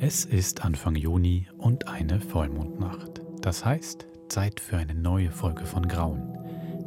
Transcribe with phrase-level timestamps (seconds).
[0.00, 3.20] Es ist Anfang Juni und eine Vollmondnacht.
[3.40, 6.38] Das heißt, Zeit für eine neue Folge von Grauen,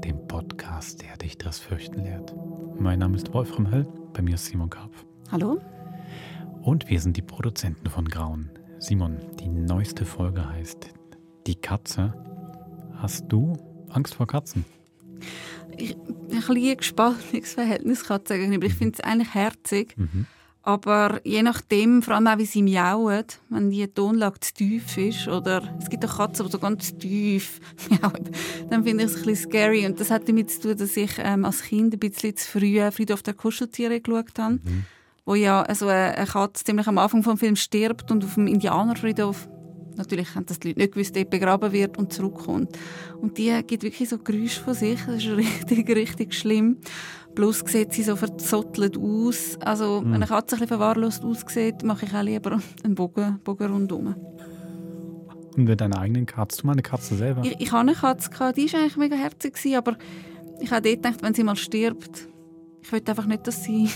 [0.01, 2.33] dem Podcast, der dich das Fürchten lehrt.
[2.79, 5.03] Mein Name ist Wolfram Höll, bei mir ist Simon Karpf.
[5.29, 5.59] Hallo?
[6.61, 8.49] Und wir sind die Produzenten von Grauen.
[8.79, 10.93] Simon, die neueste Folge heißt
[11.47, 12.13] Die Katze.
[12.95, 13.57] Hast du
[13.89, 14.63] Angst vor Katzen?
[15.75, 18.67] Ich, ein gespaltenes Verhältnis Katzen gegenüber.
[18.67, 19.97] Ich finde es eigentlich herzig.
[19.97, 20.27] Mhm.
[20.63, 25.27] Aber je nachdem, vor allem auch wie sie miauen, wenn die Tonlage zu tief ist,
[25.27, 28.29] oder es gibt auch Katzen, die so ganz tief miauen,
[28.69, 29.85] dann finde ich es ein bisschen scary.
[29.87, 32.91] Und das hat damit zu tun, dass ich ähm, als Kind ein bisschen zu früh
[32.91, 34.55] Friedhof der Kuscheltiere geschaut habe.
[34.55, 34.85] Mhm.
[35.25, 39.47] Wo ja also eine Katze ziemlich am Anfang des Films stirbt und auf dem Indianerfriedhof
[39.95, 42.77] Natürlich haben das die Leute nicht gewusst, dort begraben wird und zurückkommt.
[43.19, 44.99] Und die gibt wirklich so Geräusche von sich.
[45.05, 46.77] Das ist richtig, richtig schlimm.
[47.35, 49.57] Plus sieht sie so verzottelt aus.
[49.61, 50.05] Also, Mhm.
[50.07, 54.15] wenn eine Katze ein bisschen verwahrlost aussieht, mache ich auch lieber einen Bogen, Bogen rundum.
[55.55, 56.55] Und mit deiner eigenen Katze?
[56.57, 57.41] Hast du mal eine Katze selber?
[57.43, 59.97] Ich, ich hatte eine Katze, gehabt, die war eigentlich mega herzig, aber
[60.59, 62.27] ich habe dort gedacht, wenn sie mal stirbt,
[62.81, 63.89] ich will einfach nicht, dass sie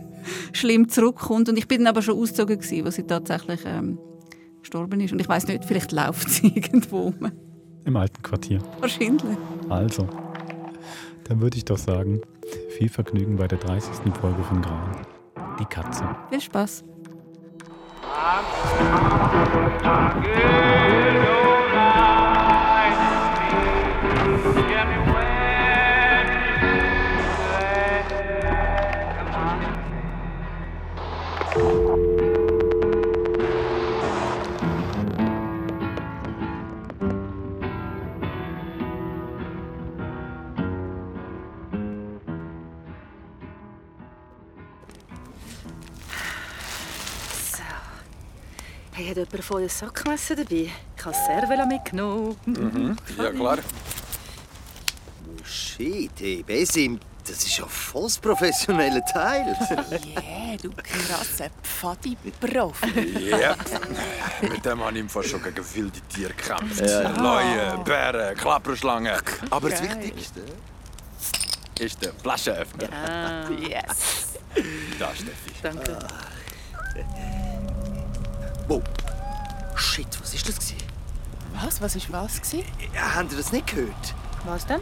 [0.52, 1.48] schlimm zurückkommt.
[1.48, 3.98] Und ich bin dann aber schon ausgezogen, gewesen, als sie tatsächlich ähm,
[4.60, 5.12] gestorben ist.
[5.12, 7.32] Und ich weiß nicht, vielleicht läuft sie irgendwo rum.
[7.84, 8.60] Im alten Quartier.
[8.80, 9.36] Wahrscheinlich.
[9.68, 10.06] Also,
[11.24, 12.20] dann würde ich doch sagen,
[12.76, 14.12] viel Vergnügen bei der 30.
[14.20, 14.96] Folge von Grauen.
[15.58, 16.04] Die Katze.
[16.30, 16.84] Viel Spaß.
[21.26, 21.41] So.
[48.94, 50.70] Hey, hat jemand von euch Sackmesser dabei?
[50.96, 52.96] Ich habe Servela mitgenommen.
[53.16, 53.58] Ja, klar.
[55.44, 59.56] Shit, hey, Besim, das ist ja voll das professionelle Teil.
[59.70, 63.30] Yeah, du krasser Pfadi-Profi.
[63.30, 63.56] Ja.
[64.42, 66.80] Mit dem habe ich Fall schon gegen wilde Tiere gekämpft.
[67.18, 69.16] Leuen, Bären, Klapperschlangen.
[69.50, 69.82] Aber das.
[69.82, 70.42] Wichtigste
[71.80, 72.88] ist der Flaschenöffner.
[72.92, 74.28] Ah, Yes.
[74.98, 75.50] Da, Steffi.
[75.62, 75.98] danke.
[78.72, 78.82] Wow.
[79.76, 80.56] Shit, was ist das?
[80.56, 80.76] Gewesen?
[81.62, 81.82] Was?
[81.82, 82.40] Was ist was?
[82.40, 82.64] Gewesen?
[82.94, 84.14] Ja, habt ihr das nicht gehört?
[84.46, 84.80] Was denn?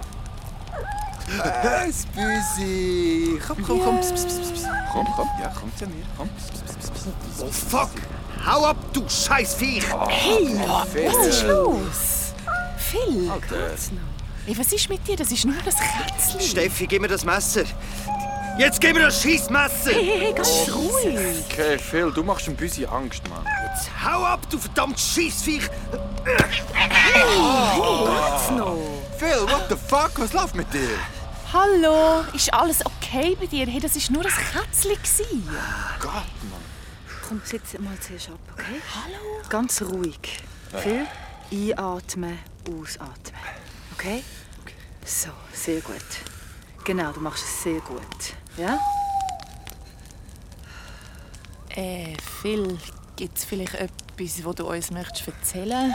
[1.88, 3.40] Es Büsi.
[3.46, 4.00] Komm, komm, komm.
[4.00, 4.68] Pss, pss, pss, pss.
[4.92, 5.28] Komm, komm.
[5.40, 6.04] Ja, komm zu mir.
[6.16, 6.28] Komm.
[6.36, 7.42] Pss, pss, pss, pss, pss.
[7.42, 7.90] Oh fuck!
[8.46, 9.84] Hau ab, du scheiß Viech!
[9.92, 12.32] Was ist los?
[12.78, 13.74] Phil, Alter.
[14.46, 15.16] ey, was ist mit dir?
[15.16, 16.40] Das ist nur das Kätzchen.
[16.40, 17.64] Steffi, gib mir das Messer.
[18.60, 19.91] Jetzt gib mir das Schießmesser!
[19.91, 21.19] Hey, hey, ganz ruhig.
[21.50, 23.43] Okay, Phil, du machst dem Büsi Angst, Mann.
[23.65, 25.71] Jetzt hau ab, du verdammt Schießviech!
[26.25, 26.60] Geht's
[28.50, 28.76] noch?
[29.16, 30.10] Phil, what the fuck?
[30.16, 30.91] Was läuft mit dir?
[31.54, 33.65] Hallo, ist alles okay bei dir?
[33.65, 34.91] Hey, das ist nur ein Kätzchen.
[34.91, 35.48] gewesen.
[35.98, 36.12] Gott,
[36.50, 36.60] Mann.
[37.27, 38.82] Komm, sitz mal zuerst ab, okay?
[38.94, 39.41] Hallo?
[39.48, 40.42] Ganz ruhig.
[40.82, 41.06] Viel
[41.50, 42.38] einatmen,
[42.69, 43.41] ausatmen.
[43.94, 44.22] Okay?
[45.06, 46.04] So, sehr gut.
[46.84, 48.34] Genau, du machst es sehr gut.
[48.56, 48.78] Ja?
[51.70, 52.78] Äh, Phil,
[53.16, 55.94] gibt's vielleicht etwas, was du uns möchtest erzählen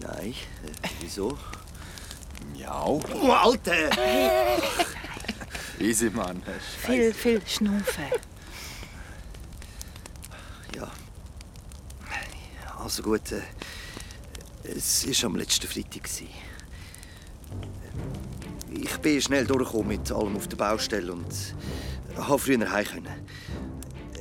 [0.00, 0.34] Nein,
[0.82, 1.38] äh, wieso?
[2.52, 3.00] Miau.
[3.22, 3.90] Oh, Alter!
[5.78, 6.42] Easy, Mann.
[6.78, 8.04] Viel, viel schnaufen.
[10.74, 10.90] Ja.
[12.78, 13.42] Also gut, äh,
[14.64, 16.04] es war am letzten Freitag.
[16.04, 16.28] gewesen.
[19.06, 21.26] Ich bin schnell durchgekommen mit allem auf der Baustelle und
[22.16, 23.06] habe früher heim können.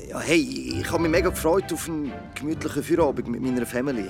[0.09, 0.41] Ja, hey,
[0.81, 4.09] ich habe mich mega gefreut auf einen gemütlichen Feierabend mit meiner Family.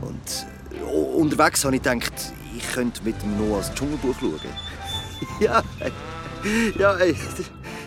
[0.00, 0.46] Und
[0.86, 2.12] u- unterwegs habe ich gedacht,
[2.56, 4.38] ich könnte mit dem Noah das Dschungelbuch schauen.
[5.40, 5.64] ja,
[6.78, 6.96] ja,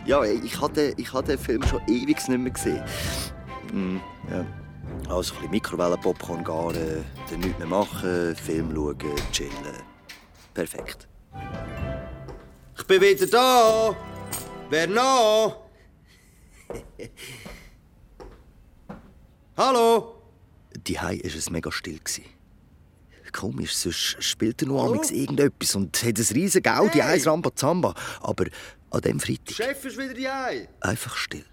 [0.06, 2.84] ja, ich hatte, ich hatte den Film schon ewig nicht mehr gesehen.
[3.72, 3.98] Mm,
[4.30, 4.46] ja.
[5.08, 8.98] Also ein bisschen Mikrowellenpopcorn garen, dann nichts mehr machen, Film schauen,
[9.32, 9.52] chillen.
[10.54, 11.08] Perfekt.
[12.78, 13.96] Ich bin wieder da!
[14.70, 15.66] Wer noch?
[19.58, 20.22] Hallo?
[20.76, 22.00] Die war es mega still.
[23.32, 27.14] Komisch, sonst spielt er noch amigs irgendetwas und hat ein riesen Gaudi, hey.
[27.14, 27.94] eins Rambazamba.
[28.22, 28.46] Aber
[28.92, 30.28] an dem Freitag Chef ist wieder die
[30.80, 31.46] einfach still.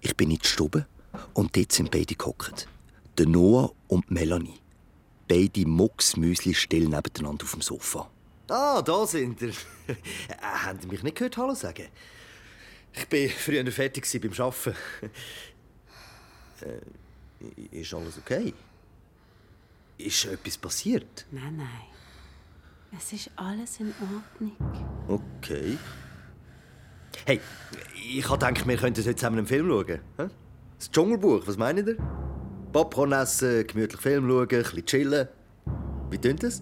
[0.00, 0.86] Ich bin in die Stube
[1.34, 2.66] und dort sind beide gehockt.
[3.18, 4.60] Der Noah und die Melanie.
[5.28, 8.10] Beide mucksmüsli still nebeneinander auf dem Sofa.
[8.52, 9.54] Ah, da sind ihr.
[10.42, 11.86] Haben Sie mich nicht gehört Hallo sagen?
[12.92, 14.76] Ich bin früher fertig beim Arbeiten.
[16.60, 18.52] äh, ist alles okay?
[19.96, 21.24] Ist etwas passiert?
[21.30, 21.86] Nein, nein.
[22.94, 24.54] Es ist alles in Ordnung.
[25.08, 25.78] Okay.
[27.24, 27.40] Hey,
[27.94, 30.00] ich habe gedacht, wir könnten heute zusammen einen Film schauen.
[30.78, 31.96] Das Dschungelbuch, was meint ihr?
[32.70, 35.28] Popcorn essen, gemütlich Film schauen, ein bisschen chillen.
[36.10, 36.60] Wie tönt das?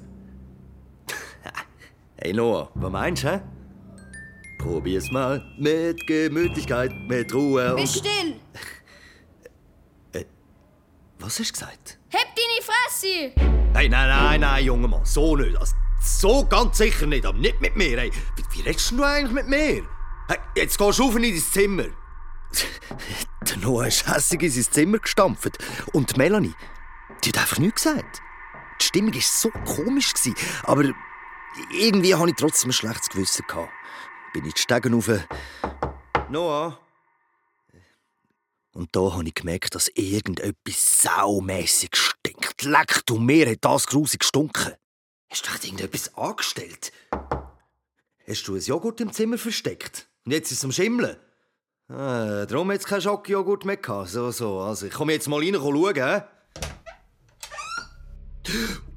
[2.22, 3.42] Hey Noah, was meinst du?
[4.58, 8.06] Probier's mal mit Gemütlichkeit, mit Ruhe Bist und...
[8.06, 8.40] still!
[11.18, 11.98] Was hast du gesagt?
[12.08, 13.32] Heb deine Fresse!
[13.74, 15.56] Hey, nein, nein, nein, junger Mann, so nicht.
[15.56, 17.98] Also, so ganz sicher nicht, aber nicht mit mir.
[17.98, 19.86] Hey, wie, wie redest du eigentlich mit mir?
[20.28, 21.84] Hey, jetzt gehst du auf in dein Zimmer.
[23.48, 25.58] Der Noah ist hässig in sein Zimmer gestampft.
[25.92, 26.54] Und die Melanie,
[27.22, 28.22] die hat einfach nichts gesagt.
[28.80, 30.34] Die Stimmung war so komisch, gewesen,
[30.64, 30.84] aber
[31.72, 33.44] irgendwie hatte ich trotzdem ein schlechtes Gewissen.
[33.46, 33.72] Gehabt.
[34.32, 35.10] Bin ich die Stegen rauf.
[36.28, 36.78] Noah?
[38.72, 42.62] Und da habe ich gemerkt, dass irgendetwas saumässig stinkt.
[42.62, 44.74] Leck du mir, hat das grusig gestunken.
[45.28, 46.92] Hast du echt irgendetwas angestellt?
[48.28, 50.08] Hast du ein Joghurt im Zimmer versteckt?
[50.24, 51.16] Und jetzt ist es am Schimmeln?
[51.88, 54.10] Ah, darum hat es keinen Schokojoghurt mehr gehabt.
[54.10, 54.60] So, so.
[54.60, 56.22] Also, ich komme jetzt mal rein schauen, hä?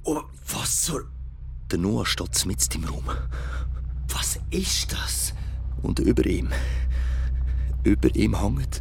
[0.04, 1.10] Oh, was soll...
[1.74, 3.06] Der Noah steht mitten im Raum.
[4.10, 5.34] Was ist das?
[5.82, 6.50] Und über ihm...
[7.84, 8.80] Über ihm hängt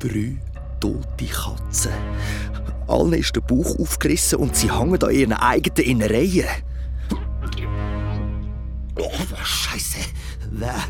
[0.00, 0.36] drei
[0.80, 1.92] tote Katzen.
[2.88, 6.46] Allen ist der Bauch aufgerissen und sie hängen an ihren eigenen Innereien.
[8.98, 10.00] Oh, was Scheiße.
[10.50, 10.84] Wer?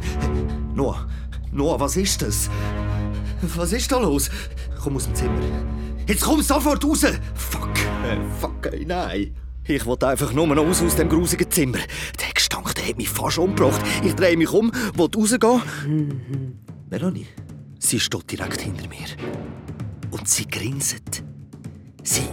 [0.75, 1.07] Noah,
[1.53, 2.51] Noah, was ist das?
[3.55, 4.31] Was ist da los?
[4.83, 5.41] Komm aus dem Zimmer.
[6.09, 7.07] Jetzt komm sofort raus!
[7.35, 9.44] Fuck, äh, fuck, ey, nein.
[9.67, 11.79] Ich wollte einfach nur noch raus aus dem grusigen Zimmer.
[12.21, 13.81] Der Gestank, der hat mich fast umgebracht.
[14.05, 16.61] Ich drehe mich um, wollte rausgehen.
[16.91, 17.27] Melanie,
[17.79, 19.07] sie steht direkt hinter mir.
[20.11, 21.25] Und sie grinset.
[22.03, 22.29] Sie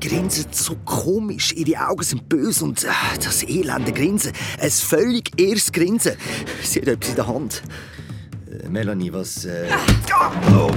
[0.00, 1.52] grinset so komisch.
[1.52, 2.88] Ihre Augen sind böse und äh,
[3.22, 4.32] das elende Grinsen.
[4.60, 6.16] Ein völlig irres Grinsen.
[6.62, 7.62] Sie hat etwas in der Hand.
[8.48, 9.44] Äh, Melanie, was...
[9.44, 9.68] Äh...
[10.52, 10.70] Oh.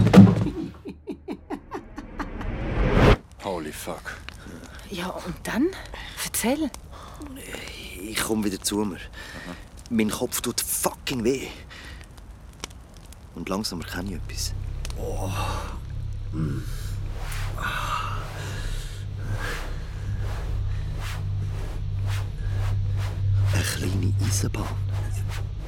[3.43, 4.17] Holy fuck.
[4.89, 5.67] Ja, und dann?
[6.41, 6.69] Erzähl.
[8.01, 8.97] Ich komme wieder zu mir.
[9.89, 11.47] Mein Kopf tut fucking weh.
[13.35, 14.53] Und langsam erkenne ich etwas.
[14.97, 15.29] Oh.
[23.53, 24.63] Eine kleine Eisenbahn.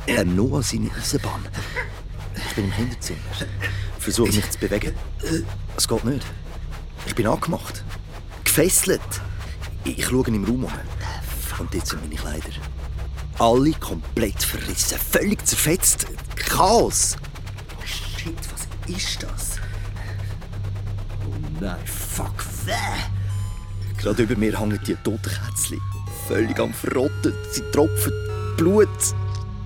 [0.08, 1.50] Eine Noah seine Eisenbahn.
[2.34, 3.20] Ich bin im Hinterzimmer.
[4.00, 4.96] Versuche mich zu bewegen.
[5.76, 6.26] Es geht nicht.
[7.08, 7.84] Ich bin angemacht.
[8.46, 9.02] Gefesselt.
[9.84, 10.72] Ich schaue im Raum um.
[11.60, 12.54] Und jetzt sind meine Kleider.
[13.40, 16.08] Alle komplett verrissen, völlig zerfetzt.
[16.36, 17.18] Chaos.
[17.80, 19.58] Oh shit, was ist das?
[21.26, 22.72] Oh nein, fuck, weh.
[23.98, 25.82] Gerade über mir hängen die toten Kätzchen.
[26.28, 27.34] Völlig am Verrotten.
[27.52, 28.14] Sie tropfen
[28.58, 28.90] Blut,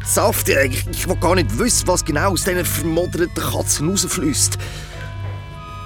[0.05, 0.47] Saft.
[0.49, 4.57] Ich, ich will gar nicht wissen, was genau aus diesen vermodderten Katzen rausfließt.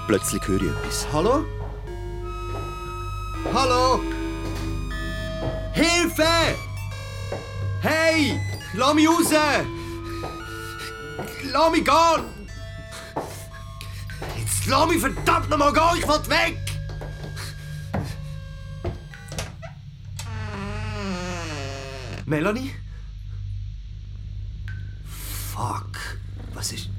[0.08, 1.08] Plötzlich höre ich etwas.
[1.14, 1.46] Hallo?
[3.54, 4.02] Hallo?
[5.80, 6.58] Hilfe!
[7.82, 8.38] Hey!
[8.74, 9.32] Lass mich raus!
[11.54, 12.26] Lass mich gehen!
[14.38, 16.00] Jetzt lass mich verdammt nochmal gehen!
[16.00, 16.58] Ich will weg!
[22.26, 22.72] Melanie?
[25.54, 25.98] Fuck.
[26.54, 26.90] Was ist.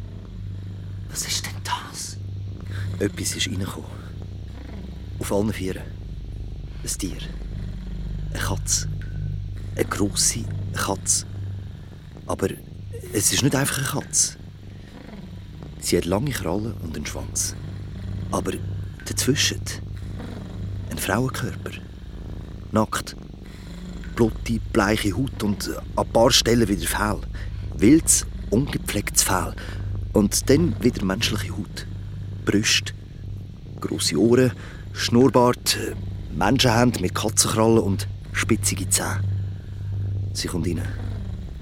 [1.11, 2.17] Was ist denn das?
[2.99, 3.91] Etwas ist reingekommen.
[5.19, 5.83] Auf allen Vieren.
[6.83, 7.19] Ein Tier.
[8.31, 8.89] Eine Katze.
[9.77, 10.45] Eine grosse
[10.75, 11.27] Katze.
[12.27, 12.49] Aber
[13.13, 14.37] es ist nicht einfach eine Katze.
[15.81, 17.55] Sie hat lange Krallen und einen Schwanz.
[18.31, 18.53] Aber
[19.07, 19.61] dazwischen
[20.91, 21.73] ein Frauenkörper.
[22.73, 23.17] Nackt.
[24.15, 27.21] Blutige, bleiche Haut und an ein paar Stellen wieder Fell.
[27.77, 29.55] Wildes, ungepflegtes Fell.
[30.13, 31.87] Und dann wieder menschliche Haut.
[32.45, 32.93] Brüste,
[33.81, 34.53] grosse Ohren,
[34.93, 35.95] Schnurrbart, äh,
[36.37, 39.23] Menschenhände mit Katzenkrallen und spitzige Zähne.
[40.33, 40.83] Sie kommt rein,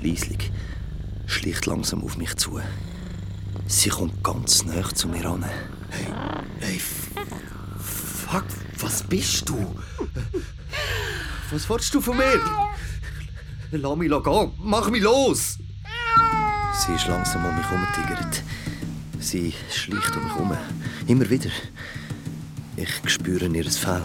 [0.00, 0.52] leislich,
[1.26, 2.60] schlicht langsam auf mich zu.
[3.66, 5.44] Sie kommt ganz nah zu mir an.
[5.90, 6.06] Hey,
[6.60, 6.80] hey,
[7.78, 8.44] fuck,
[8.78, 9.74] was bist du?
[11.50, 12.40] Was willst du von mir?
[13.70, 15.58] Lass mich gehen, mach mich los!
[16.74, 18.42] Sie ist langsam um mich herumgetigert.
[19.18, 20.56] Sie schleicht um mich herum.
[21.06, 21.50] Immer wieder.
[22.76, 24.02] Ich spüre ihr Fell.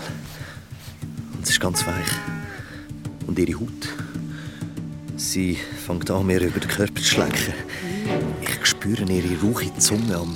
[1.34, 2.43] Und es ist ganz weich.
[3.28, 3.90] Und ihre Haut.
[5.16, 7.54] Sie fängt an, mir über den Körper zu schlecken.
[8.42, 10.36] Ich spüre ihre rauchige Zunge am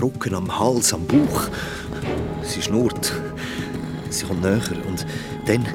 [0.00, 1.48] Rücken, am Hals, am Bauch.
[2.42, 3.12] Sie schnurrt.
[4.10, 5.06] Sie kommt näher und
[5.46, 5.66] dann,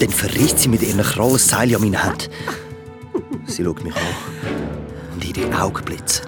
[0.00, 2.30] dann verricht sie mit ihren Krallen Seil an meine Hand.
[3.46, 4.02] Sie schaut mich an
[5.12, 6.26] und ihre Augen blitzen.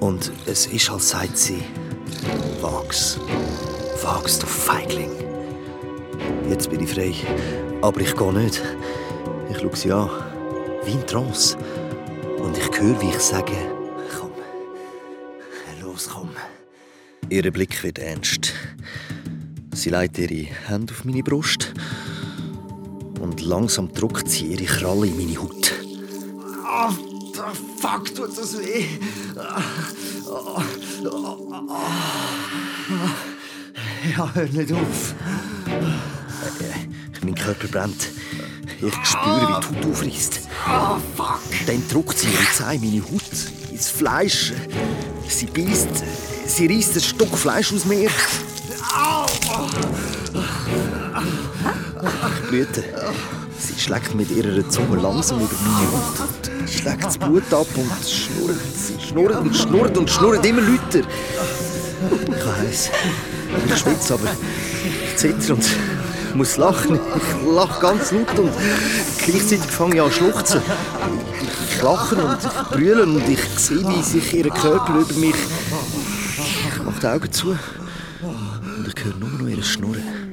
[0.00, 1.62] Und es ist, als sagt sie,
[2.60, 3.18] wag's,
[4.02, 5.10] wag's, du Feigling.
[6.48, 7.14] Jetzt bin ich frei,
[7.84, 8.62] aber ich gehe nicht.
[9.50, 10.08] Ich schaue sie an,
[10.84, 11.58] wie in Trance.
[12.38, 13.52] Und ich höre, wie ich sage,
[14.18, 14.30] komm,
[15.82, 16.30] los, komm.
[17.28, 18.54] Ihr Blick wird ernst.
[19.74, 21.74] Sie legt ihre Hände auf meine Brust
[23.20, 25.74] und langsam drückt sie ihre Kralle in meine Haut.
[26.64, 26.90] Ah,
[27.80, 28.86] fuck, tut das weh.
[34.16, 35.14] Ja, hör nicht auf.
[37.24, 38.08] Mein Körper brennt.
[38.80, 40.40] Ich spüre, wie die Haut aufreißt.
[40.68, 41.40] Oh, fuck.
[41.66, 44.52] Dann drückt sie ihre in meine Haut, ins Fleisch.
[45.28, 46.04] Sie beißt,
[46.46, 48.10] sie reißt ein Stück Fleisch aus mir.
[52.28, 52.84] Ich blüte.
[53.58, 56.44] Sie schlägt mit ihrer Zunge langsam über meine Haut
[56.84, 58.56] schlägt das Blut ab und schnurrt.
[58.74, 61.00] Sie schnurrt und schnurrt und schnurrt immer lauter.
[62.26, 62.90] Ich heiß.
[63.66, 64.28] Ich schwitze, aber
[64.84, 65.64] ich zitter und
[66.34, 66.98] muss lachen.
[67.16, 68.52] Ich lache ganz laut und
[69.24, 70.62] gleichzeitig fange ich an zu schluchzen.
[71.68, 75.36] Ich lache und ich brülle und ich sehe, wie sich ihr Körper über mich...
[76.68, 80.24] Ich mache die Augen zu und ich höre nur noch ihr Schnurren.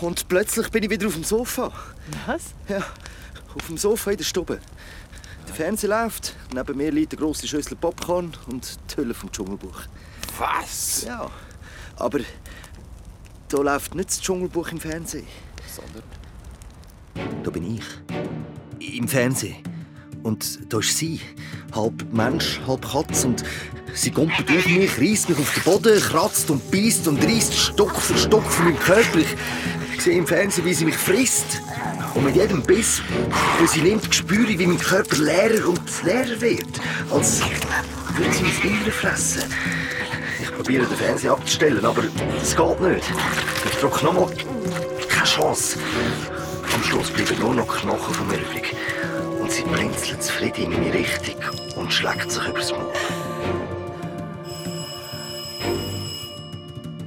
[0.00, 1.70] Und plötzlich bin ich wieder auf dem Sofa.
[2.26, 2.54] Was?
[2.68, 4.58] Ja, auf dem Sofa in der Stube.
[5.50, 9.80] Der Fernseher läuft, neben mir liegt eine grosse Schüssel Popcorn und die Hülle vom Dschungelbuch.
[10.38, 11.02] Was?
[11.04, 11.28] Ja,
[11.96, 12.20] aber
[13.48, 15.26] da läuft nicht das Dschungelbuch im Fernsehen.
[15.66, 16.04] Sondern.
[17.42, 18.96] Da bin ich.
[18.96, 19.56] Im Fernsehen.
[20.22, 21.20] Und da ist sie.
[21.74, 23.24] Halb Mensch, halb Katz.
[23.24, 23.42] Und
[23.92, 27.96] sie kommt durch mich, reißt mich auf den Boden, kratzt und beißt und reißt Stück
[27.96, 29.18] für Stück von meinem Körper.
[29.96, 31.60] Ich sehe im Fernsehen, wie sie mich frisst.
[32.14, 33.02] Und mit jedem Biss,
[33.58, 36.80] den sie nimmt, spüre ich, wie mein Körper leerer und leerer wird.
[37.10, 37.40] Als
[38.16, 39.42] würde sie mein Innere fressen.
[40.42, 42.02] Ich probiere den Fernseher abzustellen, aber
[42.42, 43.04] es geht nicht.
[43.64, 44.30] Ich drücke nochmal.
[45.08, 45.78] Keine Chance.
[46.74, 48.74] Am Schluss bleiben nur noch Knochen von mir übrig.
[49.40, 51.36] Und sie blinzelt zufrieden in meine Richtung
[51.76, 52.92] und schlägt sich übers Maul.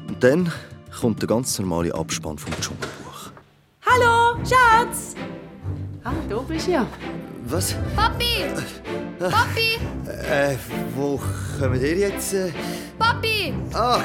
[0.08, 0.52] Und dann
[1.00, 3.03] kommt der ganz normale Abspann vom Dschungelbuch.
[4.44, 5.16] Schatz!
[6.04, 6.86] Ah, du bist ja.
[7.46, 7.76] Was?
[7.96, 8.46] Papi!
[9.18, 9.80] Papi!
[10.30, 10.58] Äh,
[10.96, 11.18] wo
[11.58, 12.34] kommen ihr jetzt?
[12.34, 12.52] Äh?
[13.00, 13.54] Papi!
[13.74, 14.02] Ah,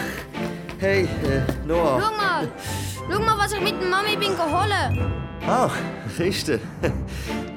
[0.78, 2.00] hey, äh, Noah.
[2.00, 2.49] Schau mal!
[3.11, 4.73] Schau mal, was ich mit der Mami bin geholt.
[5.45, 5.71] Ah,
[6.16, 6.61] Kiste.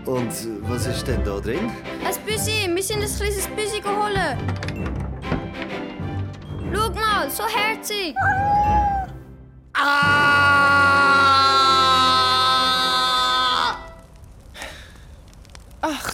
[0.05, 0.33] Und
[0.67, 1.69] was ist denn da drin?
[2.03, 2.67] Ein Büsi!
[2.73, 4.37] Wir sind ein kleines Büsi geholt.
[6.73, 8.15] Schau mal, so herzig!
[9.73, 10.90] Ach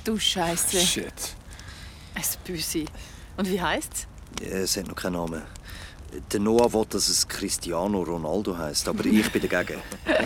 [0.07, 0.79] du Scheiße.
[0.79, 1.35] Shit.
[2.15, 2.85] Ein Büsi.
[3.35, 4.07] Und wie heisst's?
[4.41, 5.41] Ja, es hat noch keinen Namen.
[6.31, 9.81] Der Noah will, dass es Cristiano Ronaldo heißt, aber ich bin dagegen.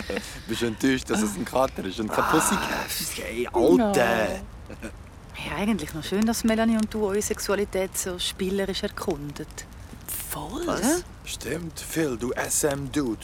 [0.46, 2.86] Bist du enttäuscht, dass es ein Kater ist und kein Pussycat?
[3.16, 4.40] Hey, Alter!
[5.44, 9.66] Ja, eigentlich noch schön, dass Melanie und du eure Sexualität so spielerisch erkundet.
[10.30, 10.66] Voll?
[10.66, 11.04] Was?
[11.24, 13.18] Stimmt, Phil, du SM-Dude.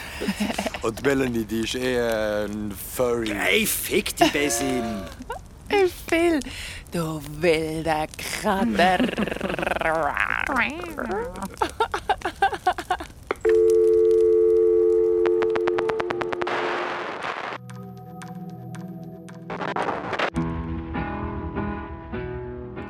[0.82, 3.30] und Melanie, die ist eher ein Furry.
[3.34, 5.02] Hey, fick die Besin!
[5.70, 6.40] Will.
[6.90, 8.06] Du wilder
[8.42, 8.98] Kater.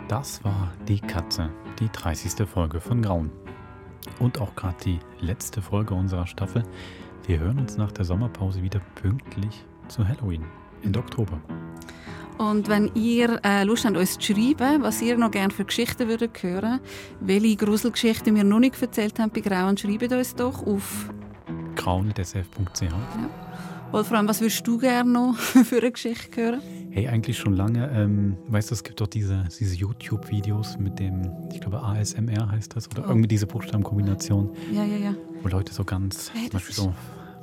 [0.09, 2.49] Das war Die Katze, die 30.
[2.49, 3.31] Folge von Grauen.
[4.19, 6.63] Und auch gerade die letzte Folge unserer Staffel.
[7.27, 10.45] Wir hören uns nach der Sommerpause wieder pünktlich zu Halloween,
[10.83, 11.41] Ende Oktober.
[12.41, 16.09] Und wenn ihr äh, Lust habt, uns zu schreiben, was ihr noch gerne für Geschichten
[16.09, 16.81] würdet hören,
[17.21, 21.11] welche Gruselgeschichten wir noch nicht erzählt haben bei Grauen, schreibt uns doch auf
[21.77, 22.85] grauen.sf.ch.
[23.93, 26.61] Wolfram, was würdest du gerne noch für eine Geschichte hören?
[26.91, 27.91] Hey, eigentlich schon lange.
[27.93, 32.75] Ähm, weißt du, es gibt doch diese, diese YouTube-Videos mit dem, ich glaube ASMR heißt
[32.75, 33.09] das, oder Oh.
[33.11, 35.15] irgendwie diese Buchstabenkombination, Ja, ja, ja.
[35.43, 36.95] wo Leute so ganz, Hey, zum Beispiel so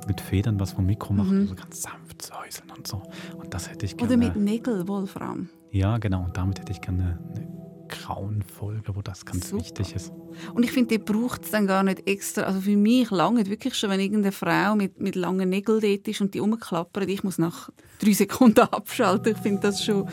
[0.08, 1.46] mit Federn was vom Mikro machen, Mhm.
[1.48, 3.02] so ganz sanft säuseln und so.
[3.36, 4.12] Und das hätte ich gerne.
[4.12, 5.48] Oder mit Nägel, Wolfram.
[5.70, 6.24] Ja, genau.
[6.24, 7.48] Und damit hätte ich gerne eine
[7.88, 9.62] grauen Folge, wo das ganz Super.
[9.62, 10.12] wichtig ist.
[10.54, 12.42] Und ich finde, die braucht es dann gar nicht extra.
[12.42, 16.20] Also für mich lange wirklich schon, wenn irgendeine Frau mit, mit langen Nägeln dort ist
[16.20, 19.32] und die umklappert, ich muss nach drei Sekunden abschalten.
[19.32, 20.08] Ich finde das schon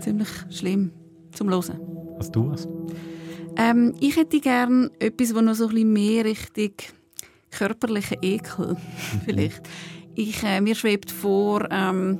[0.00, 0.92] ziemlich schlimm
[1.32, 1.78] zum Hören.
[2.18, 2.68] Hast du was?
[3.56, 6.72] Ähm, ich hätte gerne etwas, das noch so ein bisschen mehr Richtung
[7.50, 8.76] körperlichen Ekel
[9.24, 9.62] vielleicht.
[10.14, 12.18] Ich, äh, mir schwebt vor ähm,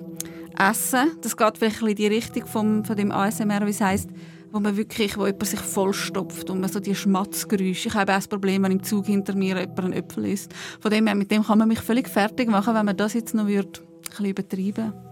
[0.58, 1.12] Essen.
[1.22, 4.10] Das geht vielleicht in die Richtung vom, von dem ASMR, wie es heisst,
[4.52, 7.88] wo man wirklich, wo jemand sich vollstopft und man so die Schmatzgeräusche.
[7.88, 10.52] Ich habe auch das Problem, wenn im Zug hinter mir jemand einen Äpfel isst.
[10.80, 13.34] Von dem her, mit dem kann man mich völlig fertig machen, wenn man das jetzt
[13.34, 14.92] noch würde, ein bisschen übertreiben.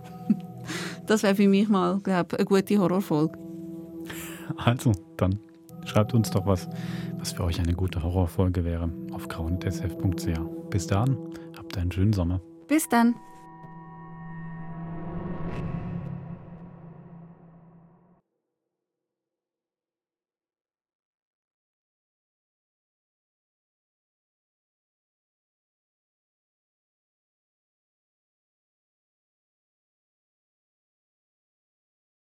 [1.07, 3.39] Das wäre für mich mal, glaube eine gute Horrorfolge.
[4.59, 5.39] Also, dann
[5.89, 6.69] schreibt uns doch was,
[7.19, 10.71] was für euch eine gute Horrorfolge wäre auf grauendsf.ch.
[10.71, 11.17] Bis dann,
[11.57, 12.41] habt einen schönen Sommer.
[12.67, 13.15] Bis dann.